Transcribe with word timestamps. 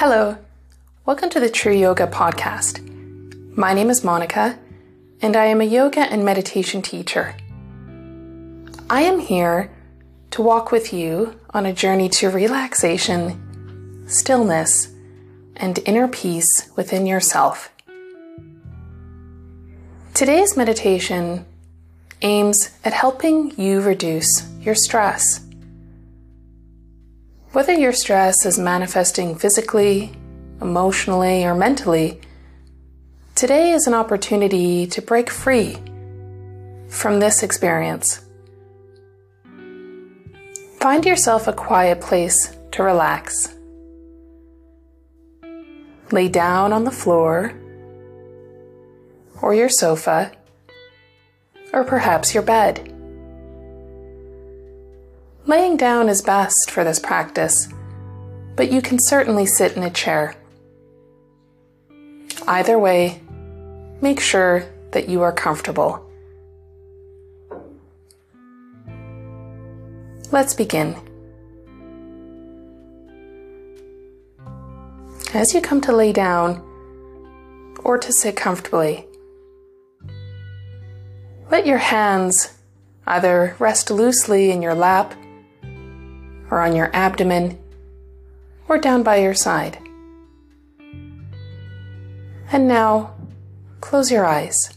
Hello, 0.00 0.38
welcome 1.06 1.28
to 1.30 1.40
the 1.40 1.50
True 1.50 1.74
Yoga 1.74 2.06
Podcast. 2.06 2.78
My 3.56 3.74
name 3.74 3.90
is 3.90 4.04
Monica, 4.04 4.56
and 5.20 5.36
I 5.36 5.46
am 5.46 5.60
a 5.60 5.64
yoga 5.64 6.02
and 6.02 6.24
meditation 6.24 6.82
teacher. 6.82 7.34
I 8.88 9.00
am 9.02 9.18
here 9.18 9.72
to 10.30 10.40
walk 10.40 10.70
with 10.70 10.92
you 10.92 11.40
on 11.50 11.66
a 11.66 11.72
journey 11.72 12.08
to 12.10 12.30
relaxation, 12.30 14.04
stillness, 14.06 14.86
and 15.56 15.80
inner 15.84 16.06
peace 16.06 16.70
within 16.76 17.04
yourself. 17.04 17.72
Today's 20.14 20.56
meditation 20.56 21.44
aims 22.22 22.70
at 22.84 22.92
helping 22.92 23.52
you 23.60 23.80
reduce 23.80 24.48
your 24.60 24.76
stress. 24.76 25.47
Whether 27.52 27.72
your 27.72 27.94
stress 27.94 28.44
is 28.44 28.58
manifesting 28.58 29.34
physically, 29.34 30.12
emotionally, 30.60 31.46
or 31.46 31.54
mentally, 31.54 32.20
today 33.34 33.72
is 33.72 33.86
an 33.86 33.94
opportunity 33.94 34.86
to 34.88 35.00
break 35.00 35.30
free 35.30 35.78
from 36.88 37.20
this 37.20 37.42
experience. 37.42 38.20
Find 40.78 41.06
yourself 41.06 41.48
a 41.48 41.54
quiet 41.54 42.02
place 42.02 42.54
to 42.72 42.82
relax. 42.82 43.54
Lay 46.12 46.28
down 46.28 46.74
on 46.74 46.84
the 46.84 46.90
floor 46.90 47.54
or 49.40 49.54
your 49.54 49.70
sofa 49.70 50.32
or 51.72 51.82
perhaps 51.82 52.34
your 52.34 52.42
bed. 52.42 52.94
Laying 55.48 55.78
down 55.78 56.10
is 56.10 56.20
best 56.20 56.70
for 56.70 56.84
this 56.84 56.98
practice, 56.98 57.68
but 58.54 58.70
you 58.70 58.82
can 58.82 58.98
certainly 58.98 59.46
sit 59.46 59.78
in 59.78 59.82
a 59.82 59.88
chair. 59.88 60.34
Either 62.46 62.78
way, 62.78 63.22
make 64.02 64.20
sure 64.20 64.66
that 64.90 65.08
you 65.08 65.22
are 65.22 65.32
comfortable. 65.32 66.04
Let's 70.30 70.52
begin. 70.52 70.94
As 75.32 75.54
you 75.54 75.62
come 75.62 75.80
to 75.80 75.96
lay 75.96 76.12
down 76.12 76.60
or 77.84 77.96
to 77.96 78.12
sit 78.12 78.36
comfortably, 78.36 79.06
let 81.50 81.64
your 81.64 81.78
hands 81.78 82.52
either 83.06 83.56
rest 83.58 83.90
loosely 83.90 84.50
in 84.50 84.60
your 84.60 84.74
lap 84.74 85.14
or 86.50 86.60
on 86.60 86.74
your 86.74 86.90
abdomen 86.94 87.58
or 88.68 88.78
down 88.78 89.02
by 89.02 89.16
your 89.16 89.34
side. 89.34 89.78
And 92.50 92.66
now, 92.66 93.14
close 93.80 94.10
your 94.10 94.24
eyes. 94.24 94.72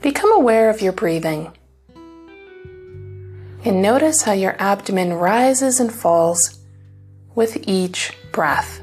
Become 0.00 0.32
aware 0.32 0.68
of 0.70 0.80
your 0.80 0.92
breathing. 0.92 1.52
And 3.64 3.80
notice 3.80 4.22
how 4.22 4.32
your 4.32 4.56
abdomen 4.58 5.14
rises 5.14 5.80
and 5.80 5.92
falls 5.92 6.60
with 7.34 7.66
each 7.66 8.12
breath. 8.32 8.80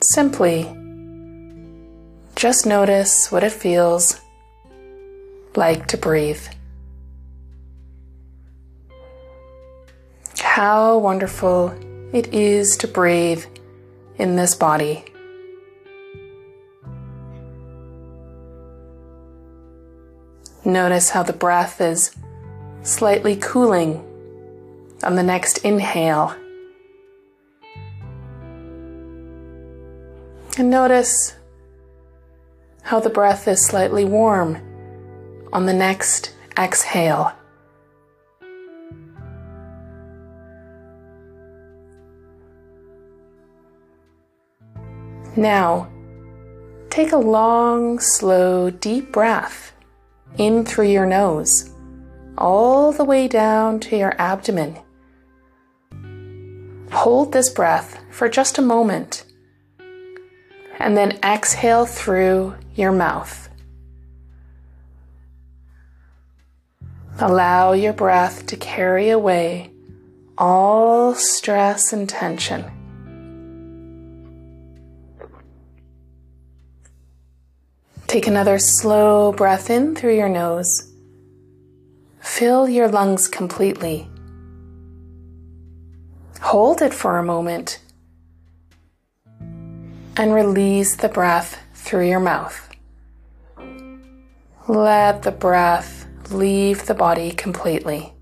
Simply 0.00 0.72
just 2.36 2.66
notice 2.66 3.32
what 3.32 3.42
it 3.42 3.50
feels 3.50 4.20
like 5.56 5.86
to 5.86 5.96
breathe. 5.96 6.46
How 10.38 10.98
wonderful 10.98 11.74
it 12.12 12.34
is 12.34 12.76
to 12.78 12.88
breathe 12.88 13.42
in 14.18 14.36
this 14.36 14.54
body. 14.54 15.06
Notice 20.62 21.08
how 21.08 21.22
the 21.22 21.32
breath 21.32 21.80
is 21.80 22.14
slightly 22.82 23.36
cooling 23.36 24.04
on 25.02 25.16
the 25.16 25.22
next 25.22 25.58
inhale. 25.58 26.34
And 30.58 30.70
notice 30.70 31.34
how 32.86 33.00
the 33.00 33.10
breath 33.10 33.48
is 33.48 33.66
slightly 33.66 34.04
warm 34.04 34.56
on 35.52 35.66
the 35.66 35.72
next 35.72 36.32
exhale. 36.56 37.32
Now, 45.34 45.90
take 46.88 47.10
a 47.10 47.16
long, 47.16 47.98
slow, 47.98 48.70
deep 48.70 49.10
breath 49.10 49.72
in 50.38 50.64
through 50.64 50.90
your 50.92 51.06
nose, 51.06 51.74
all 52.38 52.92
the 52.92 53.04
way 53.04 53.26
down 53.26 53.80
to 53.80 53.96
your 53.96 54.14
abdomen. 54.20 54.78
Hold 56.92 57.32
this 57.32 57.50
breath 57.50 57.98
for 58.12 58.28
just 58.28 58.58
a 58.58 58.62
moment 58.62 59.24
and 60.78 60.96
then 60.96 61.18
exhale 61.24 61.84
through 61.84 62.54
your 62.76 62.92
mouth. 62.92 63.48
Allow 67.18 67.72
your 67.72 67.94
breath 67.94 68.46
to 68.46 68.56
carry 68.56 69.08
away 69.08 69.70
all 70.38 71.14
stress 71.14 71.92
and 71.92 72.08
tension. 72.08 72.64
Take 78.06 78.26
another 78.26 78.58
slow 78.58 79.32
breath 79.32 79.70
in 79.70 79.96
through 79.96 80.16
your 80.16 80.28
nose. 80.28 80.92
Fill 82.20 82.68
your 82.68 82.88
lungs 82.88 83.28
completely. 83.28 84.08
Hold 86.42 86.82
it 86.82 86.92
for 86.92 87.18
a 87.18 87.24
moment 87.24 87.80
and 90.16 90.32
release 90.32 90.96
the 90.96 91.08
breath 91.08 91.58
through 91.86 92.08
your 92.08 92.18
mouth. 92.18 92.68
Let 94.66 95.22
the 95.22 95.30
breath 95.30 96.04
leave 96.32 96.86
the 96.86 96.94
body 96.94 97.30
completely. 97.30 98.12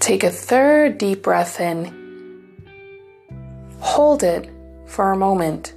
Take 0.00 0.22
a 0.22 0.30
third 0.30 0.98
deep 0.98 1.22
breath 1.22 1.60
in. 1.60 1.96
Hold 3.78 4.22
it 4.22 4.50
for 4.84 5.12
a 5.12 5.16
moment. 5.16 5.72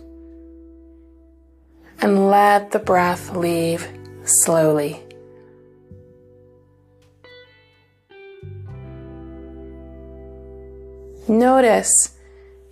And 2.02 2.30
let 2.30 2.72
the 2.72 2.80
breath 2.80 3.34
leave 3.34 3.88
slowly. 4.26 5.02
Notice 11.30 12.18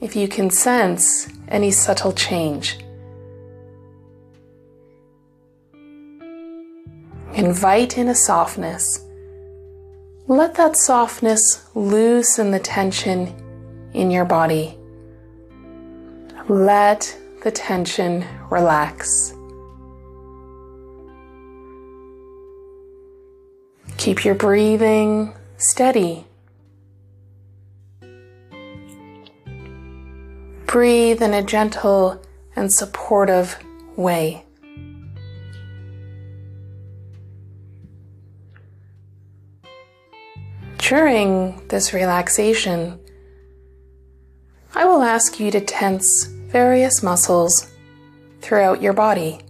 if 0.02 0.16
you 0.16 0.28
can 0.28 0.50
sense 0.50 1.30
any 1.48 1.72
subtle 1.72 2.12
change. 2.12 2.80
Invite 7.36 7.98
in 7.98 8.10
a 8.10 8.16
softness. 8.16 9.06
Let 10.28 10.56
that 10.56 10.76
softness 10.76 11.66
loosen 11.76 12.52
the 12.52 12.60
tension 12.60 13.34
in 13.94 14.12
your 14.12 14.26
body. 14.26 14.78
Let 16.50 17.18
the 17.44 17.52
tension 17.52 18.26
relax. 18.50 19.34
Keep 23.98 24.26
your 24.26 24.36
breathing 24.36 25.34
steady. 25.58 26.26
Breathe 30.72 31.22
in 31.22 31.34
a 31.34 31.44
gentle 31.44 32.24
and 32.56 32.72
supportive 32.72 33.60
way. 33.98 34.46
During 40.78 41.68
this 41.68 41.94
relaxation, 41.94 42.98
I 44.74 44.86
will 44.86 45.02
ask 45.02 45.42
you 45.42 45.52
to 45.52 45.60
tense 45.60 46.24
various 46.24 47.04
muscles 47.04 47.70
throughout 48.40 48.82
your 48.82 48.94
body. 48.94 49.42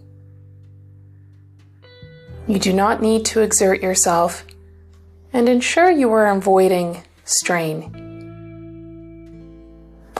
You 2.48 2.58
do 2.58 2.72
not 2.72 3.00
need 3.00 3.24
to 3.26 3.42
exert 3.42 3.80
yourself 3.80 4.44
and 5.32 5.48
ensure 5.48 5.88
you 5.88 6.10
are 6.10 6.26
avoiding 6.26 7.04
strain. 7.24 8.01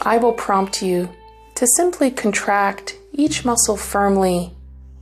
I 0.04 0.16
will 0.16 0.32
prompt 0.32 0.82
you 0.82 1.08
to 1.54 1.66
simply 1.66 2.10
contract 2.10 2.98
each 3.12 3.44
muscle 3.44 3.76
firmly 3.76 4.52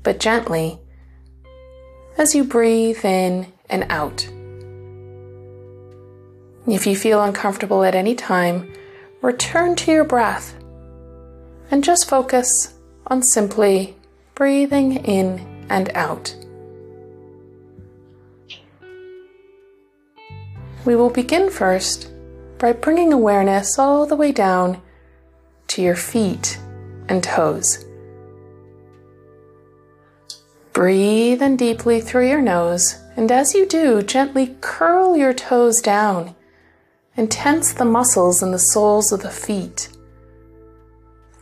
but 0.02 0.20
gently 0.20 0.79
as 2.19 2.35
you 2.35 2.44
breathe 2.44 3.02
in 3.02 3.50
and 3.70 3.87
out. 3.88 4.29
If 6.67 6.87
you 6.87 6.94
feel 6.97 7.23
uncomfortable 7.23 7.82
at 7.82 7.94
any 7.94 8.14
time, 8.14 8.70
return 9.23 9.75
to 9.76 9.91
your 9.91 10.05
breath 10.05 10.55
and 11.70 11.82
just 11.82 12.08
focus 12.08 12.75
on 13.06 13.23
simply 13.23 13.97
breathing 14.35 14.97
in 15.05 15.67
and 15.70 15.91
out. 15.94 16.35
We 20.85 20.94
will 20.94 21.11
begin 21.11 21.49
first 21.49 22.11
by 22.58 22.75
bringing 22.75 23.14
awareness 23.14 23.79
all 23.79 24.05
the 24.05 24.17
way 24.17 24.32
down 24.32 24.82
to 25.70 25.82
your 25.82 25.96
feet 25.96 26.58
and 27.08 27.22
toes. 27.22 27.84
Breathe 30.72 31.43
in 31.43 31.56
deeply 31.56 32.00
through 32.00 32.28
your 32.28 32.40
nose, 32.40 32.96
and 33.17 33.31
as 33.31 33.55
you 33.55 33.67
do, 33.67 34.02
gently 34.02 34.56
curl 34.61 35.17
your 35.17 35.34
toes 35.34 35.81
down 35.81 36.34
and 37.17 37.31
tense 37.31 37.72
the 37.72 37.84
muscles 37.84 38.43
in 38.43 38.50
the 38.50 38.58
soles 38.58 39.12
of 39.12 39.22
the 39.22 39.31
feet. 39.31 39.90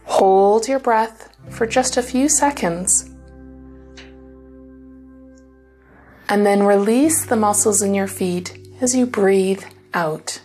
Hold 0.04 0.66
your 0.66 0.78
breath 0.78 1.28
for 1.50 1.66
just 1.66 1.96
a 1.96 2.02
few 2.02 2.28
seconds. 2.28 3.10
And 6.28 6.44
then 6.44 6.62
release 6.62 7.24
the 7.24 7.36
muscles 7.36 7.80
in 7.80 7.94
your 7.94 8.08
feet 8.08 8.58
as 8.80 8.94
you 8.94 9.06
breathe 9.06 9.62
out. 9.94 10.40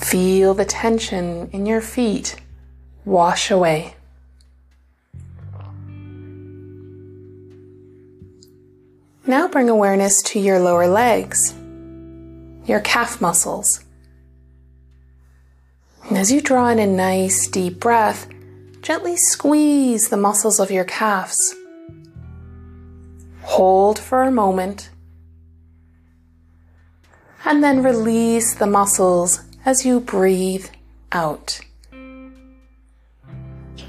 Feel 0.00 0.54
the 0.54 0.64
tension 0.64 1.50
in 1.52 1.66
your 1.66 1.80
feet 1.80 2.36
wash 3.04 3.50
away. 3.50 3.94
Now 9.26 9.48
bring 9.48 9.68
awareness 9.68 10.22
to 10.22 10.40
your 10.40 10.58
lower 10.58 10.86
legs, 10.86 11.54
your 12.64 12.80
calf 12.80 13.20
muscles. 13.20 13.84
And 16.08 16.16
as 16.16 16.32
you 16.32 16.40
draw 16.40 16.68
in 16.68 16.78
a 16.78 16.86
nice 16.86 17.46
deep 17.48 17.78
breath, 17.78 18.28
gently 18.80 19.16
squeeze 19.16 20.08
the 20.08 20.16
muscles 20.16 20.60
of 20.60 20.70
your 20.70 20.84
calves. 20.84 21.54
Hold 23.42 23.98
for 23.98 24.22
a 24.22 24.30
moment 24.30 24.90
and 27.44 27.62
then 27.62 27.82
release 27.82 28.54
the 28.54 28.66
muscles 28.66 29.42
as 29.68 29.84
you 29.84 30.00
breathe 30.00 30.66
out. 31.12 31.60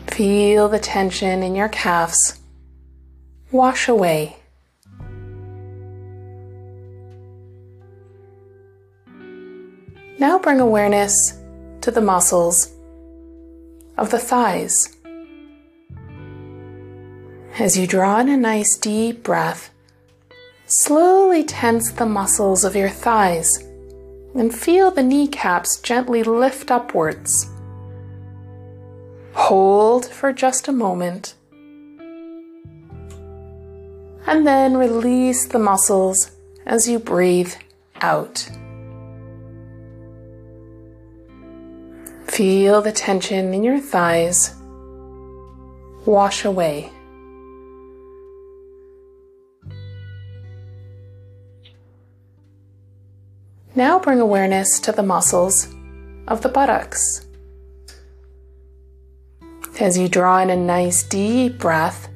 Feel 0.08 0.68
the 0.68 0.78
tension 0.78 1.42
in 1.42 1.56
your 1.56 1.70
calves 1.70 2.42
wash 3.54 3.88
away. 3.88 4.36
Now 10.20 10.38
bring 10.38 10.60
awareness 10.60 11.40
to 11.80 11.92
the 11.92 12.02
muscles 12.02 12.74
of 13.98 14.12
the 14.12 14.20
thighs. 14.20 14.98
As 17.58 17.78
you 17.78 17.88
draw 17.88 18.20
in 18.20 18.28
a 18.28 18.36
nice 18.36 18.78
deep 18.78 19.24
breath, 19.24 19.70
Slowly 20.70 21.44
tense 21.44 21.92
the 21.94 22.06
muscles 22.06 22.64
of 22.64 22.76
your 22.76 22.90
thighs 22.90 23.58
and 24.36 24.54
feel 24.54 24.92
the 24.92 25.04
kneecaps 25.04 25.80
gently 25.82 26.24
lift 26.24 26.72
upwards. 26.72 27.48
Hold 29.34 30.06
for 30.06 30.34
just 30.34 30.68
a 30.68 30.72
moment 30.72 31.36
and 34.30 34.46
then 34.46 34.78
release 34.78 35.48
the 35.48 35.58
muscles 35.58 36.32
as 36.68 36.88
you 36.88 37.00
breathe 37.00 37.54
out. 38.02 38.48
Feel 42.26 42.82
the 42.82 42.92
tension 42.92 43.54
in 43.54 43.64
your 43.64 43.80
thighs 43.80 44.56
wash 46.06 46.46
away. 46.46 46.92
Now 53.76 54.00
bring 54.00 54.20
awareness 54.20 54.80
to 54.82 54.92
the 54.92 55.04
muscles 55.04 55.68
of 56.28 56.42
the 56.42 56.50
buttocks. 56.50 57.26
As 59.80 59.98
you 59.98 60.10
draw 60.10 60.40
in 60.40 60.50
a 60.50 60.56
nice 60.56 61.04
deep 61.04 61.60
breath, 61.60 62.10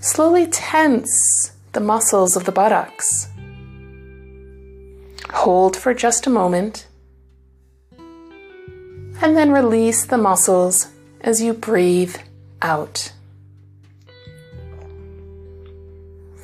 slowly 0.00 0.46
tense 0.48 1.52
the 1.72 1.80
muscles 1.80 2.36
of 2.36 2.44
the 2.44 2.52
buttocks. 2.52 3.28
Hold 5.30 5.76
for 5.76 5.94
just 5.94 6.26
a 6.26 6.30
moment 6.30 6.86
and 9.22 9.36
then 9.36 9.52
release 9.52 10.04
the 10.04 10.18
muscles 10.18 10.88
as 11.20 11.40
you 11.40 11.52
breathe 11.54 12.16
out. 12.60 13.12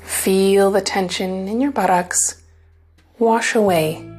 Feel 0.02 0.70
the 0.70 0.80
tension 0.80 1.48
in 1.48 1.60
your 1.60 1.72
buttocks 1.72 2.42
wash 3.18 3.54
away. 3.54 4.11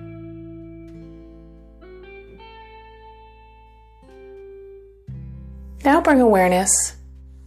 Now 5.85 5.99
bring 5.99 6.21
awareness 6.21 6.95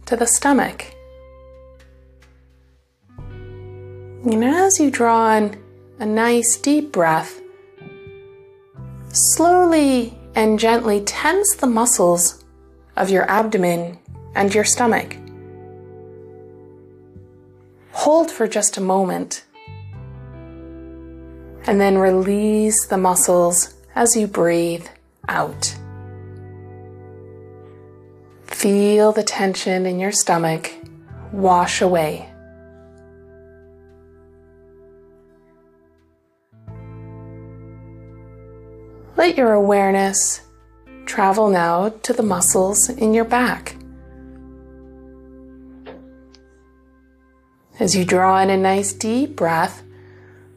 to 0.05 0.15
the 0.15 0.27
stomach. 0.27 0.93
And 3.17 4.43
as 4.43 4.79
you 4.79 4.91
draw 4.91 5.35
in 5.35 5.61
a 5.99 6.05
nice 6.05 6.57
deep 6.57 6.91
breath, 6.91 7.41
slowly 9.09 10.17
and 10.35 10.59
gently 10.59 11.01
tense 11.01 11.55
the 11.55 11.67
muscles 11.67 12.43
of 12.95 13.09
your 13.09 13.29
abdomen 13.29 13.97
and 14.35 14.53
your 14.53 14.65
stomach. 14.65 15.15
Hold 17.91 18.29
for 18.29 18.47
just 18.47 18.77
a 18.77 18.81
moment 18.81 19.45
and 21.65 21.79
then 21.79 21.97
release 21.97 22.87
the 22.87 22.97
muscles 22.97 23.73
as 23.95 24.15
you 24.15 24.27
breathe 24.27 24.87
out. 25.27 25.76
Feel 28.57 29.11
the 29.11 29.21
tension 29.21 29.85
in 29.85 29.99
your 29.99 30.11
stomach 30.11 30.73
wash 31.31 31.79
away. 31.79 32.27
Let 39.15 39.37
your 39.37 39.53
awareness 39.53 40.41
travel 41.05 41.51
now 41.51 41.89
to 42.01 42.13
the 42.13 42.23
muscles 42.23 42.89
in 42.89 43.13
your 43.13 43.25
back. 43.25 43.75
As 47.79 47.95
you 47.95 48.05
draw 48.05 48.39
in 48.39 48.49
a 48.49 48.57
nice 48.57 48.91
deep 48.91 49.35
breath, 49.35 49.83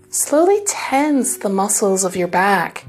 slowly 0.08 0.62
tense 0.66 1.36
the 1.36 1.50
muscles 1.50 2.04
of 2.04 2.16
your 2.16 2.28
back 2.28 2.86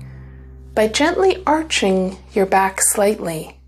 by 0.74 0.88
gently 0.88 1.44
arching 1.46 2.18
your 2.32 2.46
back 2.46 2.80
slightly. 2.82 3.61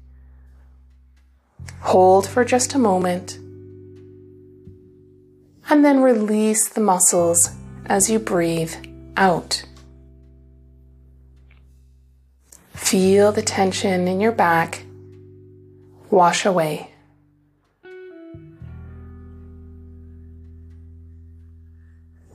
Hold 1.83 2.27
for 2.27 2.45
just 2.45 2.73
a 2.73 2.79
moment. 2.79 3.37
And 5.69 5.83
then 5.83 6.01
release 6.01 6.69
the 6.69 6.81
muscles 6.81 7.51
as 7.85 8.09
you 8.09 8.19
breathe 8.19 8.73
out. 9.17 9.63
Feel 12.73 13.31
the 13.31 13.41
tension 13.41 14.07
in 14.07 14.21
your 14.21 14.31
back 14.31 14.85
wash 16.09 16.45
away. 16.45 16.89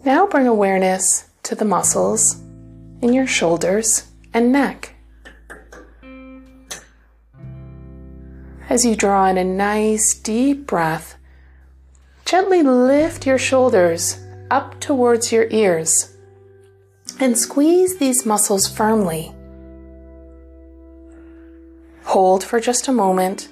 Now 0.05 0.27
bring 0.27 0.47
awareness 0.47 1.29
to 1.45 1.55
the 1.55 1.65
muscles 1.65 2.35
in 3.01 3.13
your 3.15 3.27
shoulders 3.27 4.11
and 4.35 4.53
neck. 4.53 4.95
As 8.69 8.85
you 8.85 8.95
draw 8.95 9.27
in 9.29 9.39
a 9.39 9.45
nice 9.45 10.13
deep 10.13 10.67
breath, 10.67 11.17
gently 12.27 12.63
lift 12.63 13.27
your 13.27 13.39
shoulders 13.39 14.21
up 14.51 14.79
towards 14.79 15.33
your 15.33 15.47
ears 15.49 16.15
and 17.19 17.37
squeeze 17.37 17.97
these 17.97 18.27
muscles 18.27 18.69
firmly. 18.69 19.35
Hold 22.05 22.45
for 22.45 22.61
just 22.61 22.89
a 22.89 22.93
moment 22.93 23.49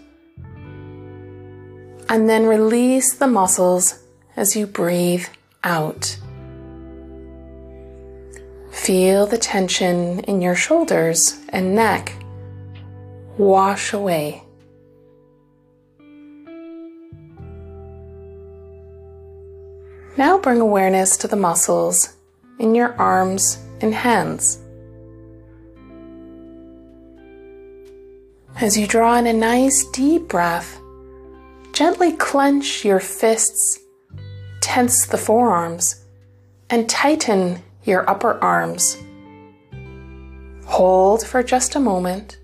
and 2.11 2.29
then 2.29 2.45
release 2.47 3.15
the 3.15 3.27
muscles 3.27 4.03
as 4.37 4.55
you 4.55 4.67
breathe 4.67 5.27
out. 5.65 6.19
Feel 8.71 9.27
the 9.27 9.39
tension 9.39 10.21
in 10.21 10.43
your 10.43 10.55
shoulders 10.55 11.41
and 11.49 11.75
neck 11.75 12.13
wash 13.39 13.95
away. 13.95 14.46
Now 20.19 20.39
bring 20.39 20.63
awareness 20.63 21.19
to 21.19 21.29
the 21.29 21.37
muscles 21.37 22.17
in 22.59 22.75
your 22.75 22.95
arms 22.95 23.59
and 23.83 23.95
hands. 23.95 24.59
As 28.59 28.79
you 28.79 28.87
draw 28.87 29.19
in 29.19 29.27
a 29.27 29.33
nice 29.35 29.85
deep 29.93 30.29
breath, 30.29 30.81
gently 31.73 32.13
clench 32.13 32.83
your 32.83 33.01
fists, 33.01 33.79
tense 34.63 35.07
the 35.07 35.19
forearms, 35.19 36.07
and 36.71 36.89
tighten 36.89 37.63
your 37.85 38.09
upper 38.09 38.43
arms. 38.43 38.97
Hold 40.65 41.27
for 41.27 41.43
just 41.43 41.77
a 41.77 41.81
moment, 41.81 42.39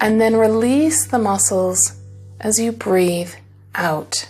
and 0.00 0.20
then 0.20 0.36
release 0.36 1.08
the 1.08 1.18
muscles 1.18 2.00
as 2.38 2.60
you 2.60 2.70
breathe 2.70 3.34
out. 3.74 4.28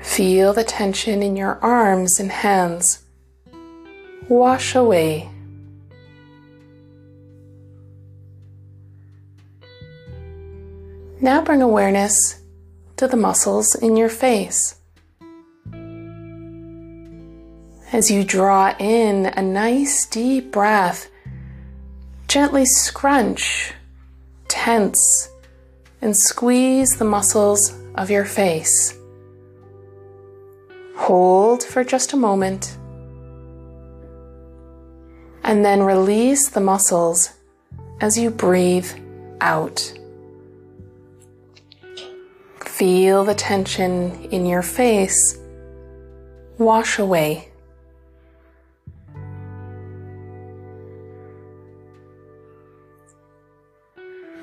Feel 0.00 0.52
the 0.52 0.64
tension 0.64 1.22
in 1.22 1.36
your 1.36 1.58
arms 1.62 2.18
and 2.18 2.30
hands 2.30 3.04
wash 4.30 4.76
away. 4.76 5.28
Now 11.20 11.42
bring 11.42 11.60
awareness 11.60 12.40
to 12.96 13.08
the 13.08 13.16
muscles 13.16 13.74
in 13.74 13.96
your 13.96 14.08
face. 14.08 14.76
As 17.92 18.08
you 18.08 18.24
draw 18.24 18.74
in 18.78 19.26
a 19.26 19.42
nice 19.42 20.06
deep 20.06 20.52
breath, 20.52 21.10
gently 22.28 22.64
scrunch, 22.64 23.74
tense, 24.46 25.28
and 26.00 26.16
squeeze 26.16 26.96
the 26.96 27.04
muscles 27.04 27.74
of 27.96 28.10
your 28.10 28.24
face. 28.24 28.99
Hold 31.00 31.64
for 31.64 31.82
just 31.82 32.12
a 32.12 32.16
moment 32.16 32.76
and 35.42 35.64
then 35.64 35.82
release 35.82 36.50
the 36.50 36.60
muscles 36.60 37.30
as 38.02 38.18
you 38.18 38.30
breathe 38.30 38.92
out. 39.40 39.94
Feel 42.60 43.24
the 43.24 43.34
tension 43.34 44.12
in 44.26 44.44
your 44.44 44.60
face 44.60 45.38
wash 46.58 46.98
away. 46.98 47.48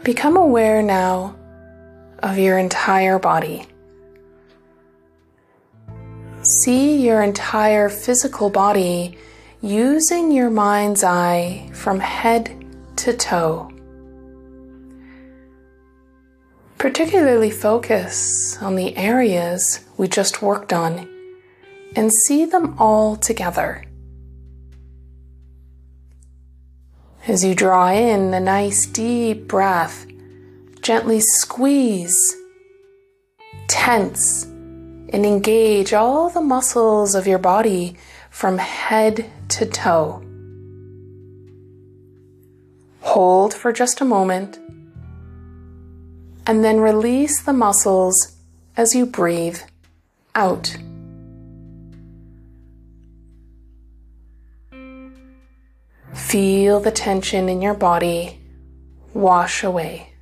Become 0.04 0.38
aware 0.38 0.82
now 0.82 1.36
of 2.24 2.40
your 2.40 2.58
entire 2.58 3.20
body. 3.20 3.68
See 6.48 7.06
your 7.06 7.22
entire 7.24 7.90
physical 7.90 8.50
body 8.50 9.18
using 9.62 10.32
your 10.32 10.50
mind's 10.50 11.04
eye 11.04 11.70
from 11.74 12.00
head 12.00 12.66
to 12.96 13.12
toe. 13.12 13.70
Particularly 16.78 17.52
focus 17.52 18.58
on 18.62 18.78
the 18.78 18.96
areas 18.96 19.82
we 19.98 20.08
just 20.08 20.42
worked 20.42 20.72
on 20.72 21.10
and 21.98 22.14
see 22.14 22.46
them 22.46 22.78
all 22.80 23.18
together. 23.18 23.84
As 27.28 27.44
you 27.44 27.56
draw 27.56 27.92
in 27.92 28.34
a 28.34 28.40
nice 28.40 28.86
deep 28.86 29.50
breath, 29.50 30.06
gently 30.82 31.20
squeeze, 31.20 32.38
tense, 33.68 34.47
and 35.10 35.26
engage 35.26 35.94
all 35.94 36.30
the 36.30 36.42
muscles 36.42 37.16
of 37.16 37.28
your 37.28 37.40
body 37.40 37.96
from 38.30 38.58
head 38.58 39.30
to 39.50 39.66
toe. 39.66 40.24
Hold 43.02 43.54
for 43.54 43.72
just 43.72 44.02
a 44.02 44.06
moment 44.06 44.60
and 46.46 46.64
then 46.64 46.80
release 46.80 47.42
the 47.42 47.54
muscles 47.54 48.38
as 48.76 48.96
you 48.96 49.06
breathe 49.06 49.60
out. 50.36 50.78
Feel 56.14 56.80
the 56.80 56.92
tension 56.92 57.50
in 57.50 57.62
your 57.62 57.74
body 57.74 58.40
wash 59.14 59.64
away. 59.64 60.14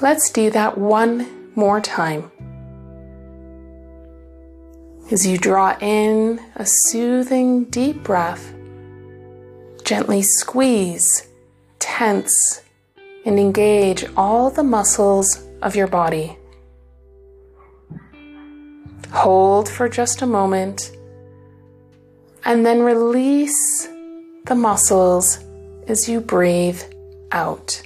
Let's 0.00 0.30
do 0.30 0.50
that 0.50 0.78
one 0.78 1.52
more 1.54 1.80
time. 1.80 2.30
As 5.10 5.26
you 5.26 5.38
draw 5.38 5.76
in 5.80 6.40
a 6.56 6.66
soothing 6.66 7.64
deep 7.64 8.04
breath, 8.04 8.54
gently 9.84 10.22
squeeze 10.22 11.28
tense, 11.98 12.62
and 13.24 13.38
engage 13.38 14.04
all 14.16 14.50
the 14.50 14.62
muscles 14.62 15.42
of 15.62 15.74
your 15.74 15.88
body. 15.88 16.38
Hold 19.10 19.68
for 19.68 19.88
just 19.88 20.22
a 20.22 20.26
moment 20.26 20.92
and 22.44 22.64
then 22.64 22.82
release 22.82 23.88
the 24.46 24.54
muscles 24.54 25.40
as 25.88 26.08
you 26.08 26.20
breathe 26.20 26.80
out. 27.32 27.82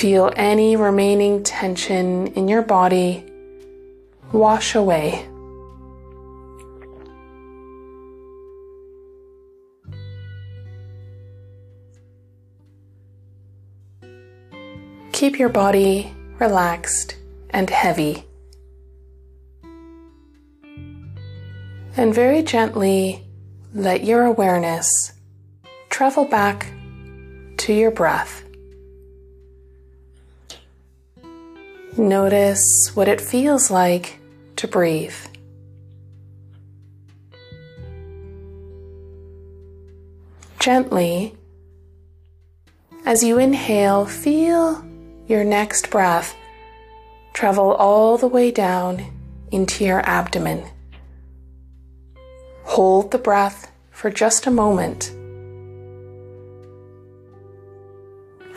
Feel 0.00 0.32
any 0.34 0.76
remaining 0.76 1.42
tension 1.42 2.28
in 2.28 2.48
your 2.48 2.62
body 2.62 3.22
wash 4.32 4.74
away. 4.74 5.26
Keep 15.12 15.38
your 15.38 15.50
body 15.50 16.14
relaxed 16.38 17.16
and 17.50 17.68
heavy. 17.68 18.24
And 21.98 22.14
very 22.14 22.42
gently 22.42 23.22
let 23.74 24.02
your 24.02 24.24
awareness 24.24 25.12
travel 25.90 26.24
back 26.24 26.72
to 27.58 27.74
your 27.74 27.90
breath. 27.90 28.44
Notice 32.00 32.96
what 32.96 33.08
it 33.08 33.20
feels 33.20 33.70
like 33.70 34.18
to 34.56 34.66
breathe. 34.66 35.14
Gently, 40.58 41.34
as 43.04 43.22
you 43.22 43.38
inhale, 43.38 44.06
feel 44.06 44.82
your 45.26 45.44
next 45.44 45.90
breath 45.90 46.34
travel 47.34 47.74
all 47.74 48.16
the 48.16 48.28
way 48.28 48.50
down 48.50 49.04
into 49.52 49.84
your 49.84 50.00
abdomen. 50.08 50.64
Hold 52.62 53.10
the 53.10 53.18
breath 53.18 53.70
for 53.90 54.08
just 54.08 54.46
a 54.46 54.50
moment. 54.50 55.10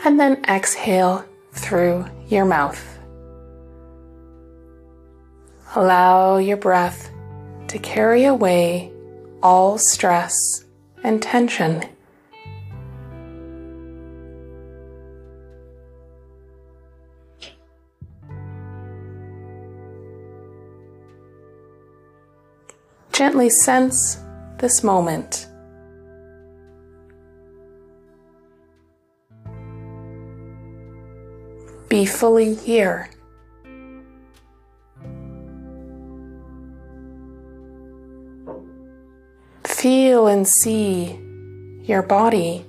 And 0.02 0.18
then 0.18 0.42
exhale 0.48 1.26
through 1.52 2.06
your 2.28 2.46
mouth. 2.46 2.93
Allow 5.76 6.36
your 6.36 6.56
breath 6.56 7.10
to 7.66 7.80
carry 7.80 8.26
away 8.26 8.92
all 9.42 9.76
stress 9.76 10.64
and 11.02 11.20
tension. 11.20 11.82
Gently 23.10 23.50
sense 23.50 24.18
this 24.58 24.84
moment. 24.84 25.48
Be 31.88 32.06
fully 32.06 32.54
here. 32.54 33.10
Feel 40.24 40.32
and 40.32 40.48
see 40.48 41.20
your 41.82 42.00
body 42.00 42.64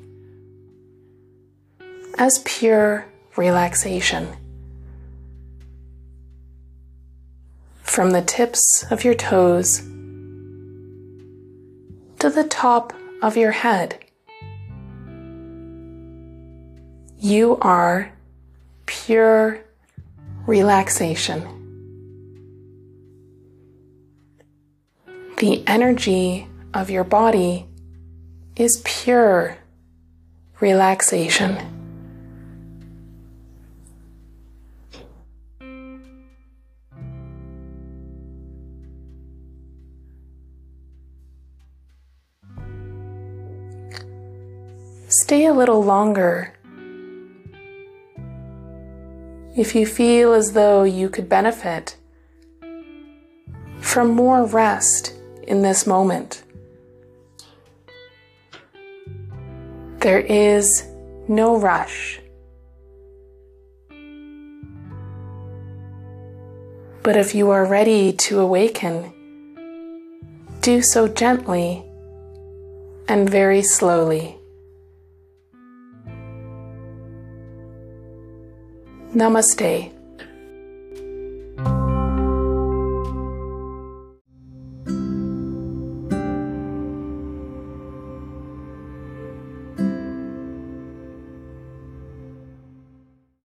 as 2.18 2.40
pure 2.40 3.06
relaxation. 3.38 4.28
From 7.82 8.12
the 8.12 8.22
tips 8.22 8.84
of 8.92 9.06
your 9.06 9.14
toes 9.14 9.80
to 12.20 12.30
the 12.30 12.46
top 12.50 12.92
of 13.22 13.38
your 13.38 13.54
head. 13.54 14.04
You 17.18 17.58
are 17.62 18.12
pure 18.86 19.64
relaxation. 20.46 21.42
The 25.38 25.66
energy 25.68 26.50
of 26.76 26.90
your 26.90 27.06
body 27.06 27.66
is 28.58 28.82
pure 28.84 29.58
relaxation. 30.60 31.58
Stay 45.08 45.46
a 45.46 45.54
little 45.54 45.82
longer. 45.82 46.54
If 49.58 49.74
you 49.74 49.86
feel 49.86 50.34
as 50.34 50.52
though 50.52 50.84
you 50.84 51.08
could 51.08 51.30
benefit 51.30 51.96
from 53.80 54.10
more 54.12 54.46
rest 54.46 55.14
in 55.48 55.62
this 55.62 55.88
moment, 55.88 56.44
there 60.06 60.20
is 60.20 60.86
no 61.28 61.58
rush. 61.58 62.20
But 67.02 67.18
if 67.18 67.34
you 67.34 67.50
are 67.50 67.66
ready 67.66 68.14
to 68.14 68.40
awaken, 68.40 69.12
do 70.62 70.84
so 70.84 71.08
gently 71.08 71.84
and 73.08 73.28
very 73.28 73.64
slowly. 73.64 74.38
Namaste. 79.16 79.95